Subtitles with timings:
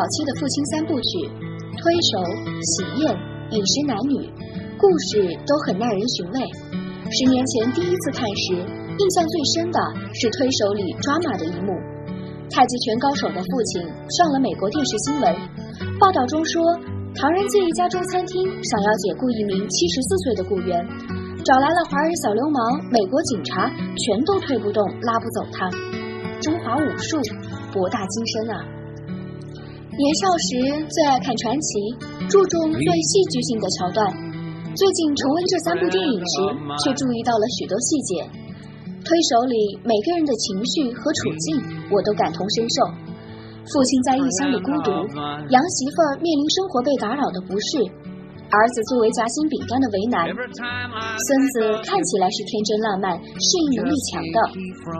[0.00, 1.28] 早期的父亲三部曲
[1.76, 2.12] 《推手》
[2.64, 3.12] 《喜宴》
[3.52, 4.16] 《饮食男女》，
[4.80, 6.40] 故事都很耐人寻味。
[7.12, 9.76] 十年前第一次看时，印象最深的
[10.16, 11.76] 是《推手》里抓马的一幕。
[12.48, 13.84] 太极拳高手的父亲
[14.16, 15.28] 上了美国电视新闻，
[16.00, 16.64] 报道中说，
[17.12, 20.80] 唐人街一家中餐厅想要解雇一名七十四岁的雇员，
[21.44, 22.56] 找来了华人小流氓、
[22.88, 25.68] 美国警察，全都推不动、拉不走他。
[26.40, 27.20] 中华武术
[27.68, 28.79] 博大精深啊！
[29.90, 31.68] 年少时最爱看传奇，
[32.30, 34.06] 注重最戏剧性的桥段。
[34.74, 36.36] 最近重温这三部电影时，
[36.84, 38.22] 却注意到了许多细节。
[39.02, 41.58] 推手里每个人的情绪和处境，
[41.90, 42.86] 我都感同身受。
[43.66, 44.90] 父亲在异乡的孤独，
[45.50, 47.82] 杨媳妇儿面临生活被打扰的不适，
[48.48, 54.38] 儿子作为夹心饼干的为难，孙子看起来是天真烂漫、适应能力强的，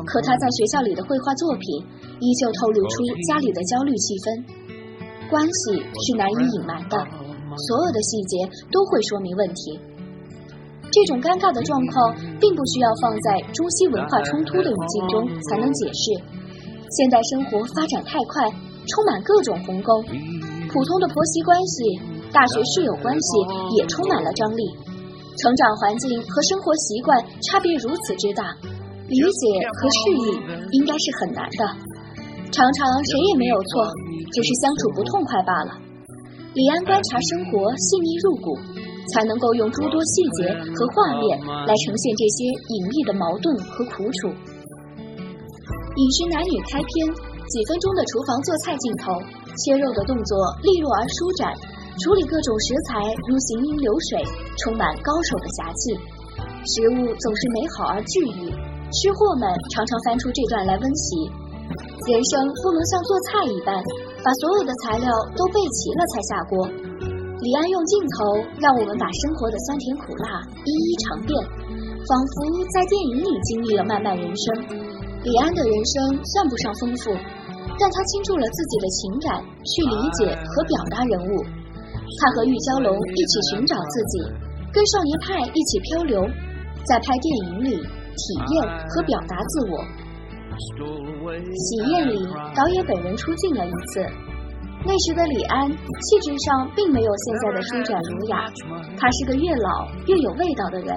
[0.05, 1.79] 可他在学校里的绘画作品，
[2.19, 4.59] 依旧透露出家里的焦虑气氛。
[5.31, 9.79] 关系是难以隐瞒的，所有的细节都会说明问题。
[10.91, 12.11] 这种尴尬的状况，
[12.43, 16.19] 并不需要放在中西文化冲突的语境中才能解释。
[16.91, 18.51] 现代生活发展太快，
[18.91, 21.95] 充满各种鸿沟，普通的婆媳关系、
[22.35, 23.31] 大学室友关系
[23.79, 24.63] 也充满了张力。
[25.39, 28.51] 成长环境和生活习惯差别如此之大，
[29.07, 29.47] 理解
[29.79, 30.43] 和适应
[30.75, 31.63] 应该是很难的。
[32.53, 33.87] 常常谁也没有错。
[34.31, 35.75] 只是相处不痛快罢了。
[36.55, 38.55] 李安观察生活细腻入骨，
[39.11, 41.35] 才能够用诸多细节和画面
[41.67, 44.31] 来呈现这些隐秘的矛盾和苦楚。
[44.31, 47.11] 饮食男女开篇
[47.51, 49.19] 几分钟的厨房做菜镜头，
[49.59, 51.51] 切肉的动作利落而舒展，
[51.99, 54.23] 处理各种食材如行云流水，
[54.63, 55.99] 充满高手的侠气。
[56.71, 58.55] 食物总是美好而治愈，
[58.95, 61.27] 吃货们常常翻出这段来温习。
[62.07, 62.33] 人生
[62.63, 63.75] 不能像做菜一般。
[64.21, 66.53] 把所有的材料都备齐了才下锅。
[67.41, 71.33] 李安用镜头让我们把生活的酸甜苦辣一一尝遍，
[72.05, 72.37] 仿佛
[72.69, 74.45] 在电影里经历了漫漫人生。
[75.25, 77.17] 李安的人生算不上丰富，
[77.81, 81.41] 但他倾注了自己的情感去理解和表达人物。
[82.21, 84.21] 他和玉娇龙一起寻找自己，
[84.69, 86.21] 跟少年派一起漂流，
[86.85, 89.81] 在拍电影里体验和表达自我。
[90.61, 92.15] 喜宴里，
[92.55, 94.05] 导演本人出镜了一次。
[94.83, 98.49] 那时的李安气质上并没有现在的舒展儒雅，
[98.97, 100.97] 他是个越老越有味道的人，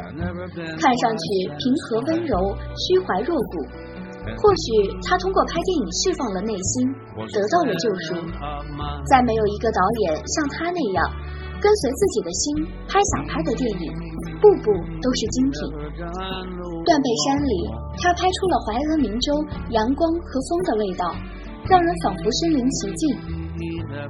[0.80, 3.60] 看上去平和温柔、虚怀若谷。
[4.24, 6.96] 或许他通过拍电影释放了内心，
[7.28, 8.16] 得到了救赎。
[9.12, 11.12] 再没有一个导演像他那样
[11.60, 14.13] 跟随自己的心拍想拍的电影。
[14.44, 15.56] 步步都是精品。
[16.84, 17.56] 断背山里，
[18.04, 19.32] 他拍出了怀俄明州
[19.72, 21.16] 阳光和风的味道，
[21.72, 23.04] 让人仿佛身临其境。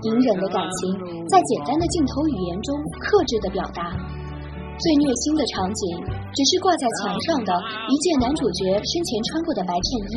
[0.01, 0.97] 隐忍的感情，
[1.29, 3.93] 在简单的镜头语言中克制的表达。
[3.93, 6.01] 最虐心的场景，
[6.33, 7.53] 只是挂在墙上的
[7.85, 10.13] 一件男主角生前穿过的白衬衣，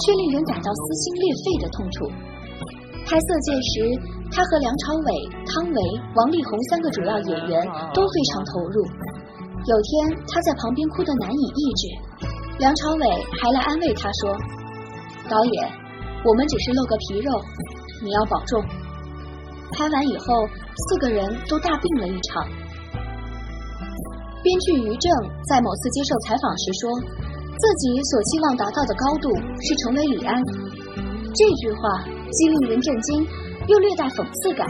[0.00, 2.08] 却令人感到撕心裂肺的痛楚。
[3.04, 3.84] 拍《色戒》时，
[4.32, 5.08] 他和梁朝伟、
[5.44, 5.78] 汤唯、
[6.16, 7.60] 王力宏三个主要演员
[7.92, 8.80] 都非常投入。
[9.64, 11.88] 有天，他在旁边哭得难以抑制，
[12.58, 13.06] 梁朝伟
[13.40, 14.36] 还来安慰他说
[15.24, 15.72] ：“导演，
[16.22, 17.32] 我们只是露个皮肉，
[18.02, 18.62] 你要保重。”
[19.72, 22.44] 拍完以后，四个人都大病了一场。
[24.42, 25.10] 编剧于正
[25.48, 27.00] 在某次接受采访时说，
[27.56, 29.32] 自己所期望达到的高度
[29.64, 30.44] 是成为李安。
[31.32, 33.26] 这句话既令人震惊，
[33.68, 34.68] 又略带讽刺感。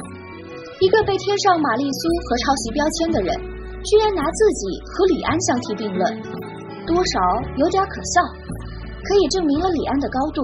[0.79, 3.54] 一个被贴上玛丽苏和抄袭标签的人。
[3.85, 6.03] 居然拿自己和李安相提并论，
[6.87, 7.21] 多少
[7.57, 8.25] 有点可笑，
[9.05, 10.41] 可以证明了李安的高度。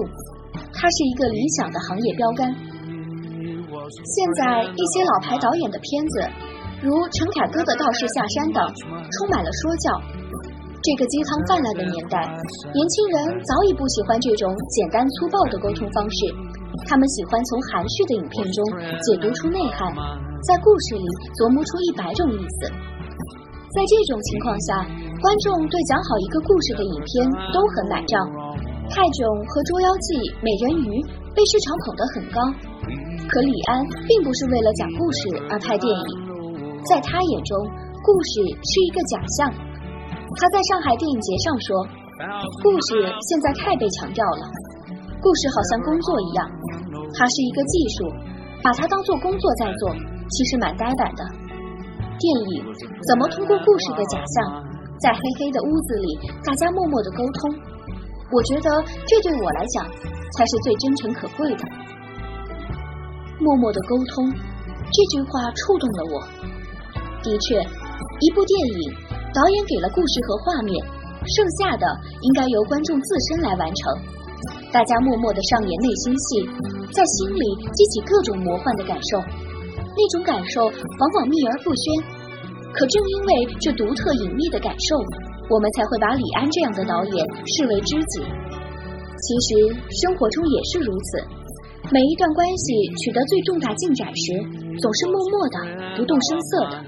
[0.73, 2.53] 他是一个理想的行业标杆。
[3.89, 6.15] 现在一些老牌导演的片子，
[6.85, 8.61] 如陈凯歌的《道士下山》等，
[9.09, 9.85] 充满了说教。
[10.81, 12.21] 这个鸡汤泛滥的年代，
[12.73, 16.29] 年轻人早已不喜欢这种简单粗暴的沟通方式，
[16.85, 18.57] 他们喜欢从含蓄的影片中
[19.01, 19.89] 解读出内涵，
[20.45, 21.05] 在故事里
[21.41, 22.69] 琢磨出一百种意思。
[23.71, 24.83] 在这种情况下，
[25.23, 27.23] 观众对讲好一个故事的影片
[27.55, 28.19] 都很买账，
[28.91, 30.99] 《泰囧》和《捉妖记》《美人鱼》
[31.31, 32.37] 被市场捧得很高。
[33.31, 33.79] 可李安
[34.11, 36.03] 并不是为了讲故事而拍电影，
[36.83, 37.55] 在他眼中，
[38.03, 39.47] 故事是一个假象。
[40.35, 41.87] 他在上海电影节上说
[42.59, 44.43] ：“故事现在太被强调了，
[45.23, 46.43] 故事好像工作一样，
[47.15, 48.11] 它是一个技术，
[48.59, 49.95] 把它当做工作在做，
[50.27, 51.23] 其实蛮呆板的。
[52.21, 52.61] 电影
[53.09, 54.61] 怎么通过故事的假象，
[55.01, 56.07] 在黑黑的屋子里
[56.45, 57.49] 大家默默的沟通？
[58.29, 58.69] 我觉得
[59.09, 59.89] 这对我来讲
[60.37, 61.65] 才是最真诚可贵的。”
[63.41, 66.21] 默默的沟通，这句话触动了我。
[67.23, 68.93] 的确，一部电影，
[69.33, 70.77] 导演给了故事和画面，
[71.25, 71.85] 剩下的
[72.21, 73.97] 应该由观众自身来完成。
[74.71, 76.45] 大家默默的上演内心戏，
[76.93, 77.41] 在心里
[77.73, 79.17] 激起各种魔幻的感受，
[79.95, 81.83] 那种感受往往秘而不宣。
[82.73, 84.95] 可正因为这独特隐秘的感受，
[85.49, 88.23] 我们才会把李安这样的导演视为知己。
[88.23, 91.23] 其实生活中也是如此。
[91.91, 92.73] 每一段关系
[93.03, 94.33] 取得最重大进展时，
[94.79, 95.57] 总是默默的、
[95.97, 96.85] 不动声色的。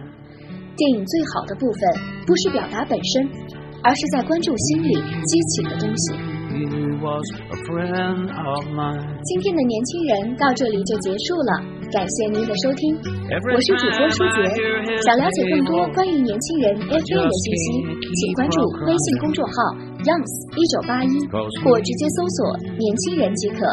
[0.76, 1.82] 电影最好的部分，
[2.26, 3.30] 不是表达本身，
[3.84, 6.33] 而是在观众心里激起的东西。
[9.26, 12.94] 今天的年轻人到这里就结束了，感谢您的收听，
[13.56, 14.46] 我是主播舒杰。
[15.02, 17.82] 想了解更多关于年轻人 FM 的信息，
[18.14, 19.52] 请关注微信公众号
[20.06, 21.10] youngs 一九八一，
[21.66, 23.66] 或直接搜索“年轻人”即可。